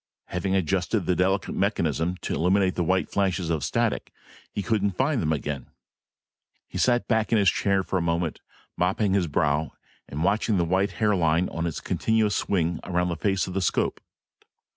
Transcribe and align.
Having 0.29 0.55
adjusted 0.55 1.01
the 1.05 1.15
delicate 1.15 1.53
mechanism 1.53 2.17
to 2.23 2.33
eliminate 2.33 2.73
the 2.73 2.83
white 2.83 3.07
flashes 3.11 3.51
of 3.51 3.63
static, 3.63 4.11
he 4.51 4.63
couldn't 4.63 4.97
find 4.97 5.21
them 5.21 5.31
again. 5.31 5.67
He 6.67 6.79
sat 6.79 7.07
back 7.07 7.31
in 7.31 7.37
his 7.37 7.51
chair 7.51 7.83
for 7.83 7.97
a 7.99 8.01
moment, 8.01 8.39
mopping 8.75 9.13
his 9.13 9.27
brow 9.27 9.73
and 10.09 10.23
watching 10.23 10.57
the 10.57 10.65
white 10.65 10.93
hairline 10.93 11.49
in 11.53 11.67
its 11.67 11.81
continuous 11.81 12.35
swing 12.35 12.79
around 12.83 13.09
the 13.09 13.15
face 13.15 13.45
of 13.45 13.53
the 13.53 13.61
scope. 13.61 14.01